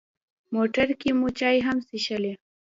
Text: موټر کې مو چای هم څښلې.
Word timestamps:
موټر 0.55 0.87
کې 1.01 1.09
مو 1.19 1.27
چای 1.39 1.57
هم 1.67 1.77
څښلې. 1.87 2.33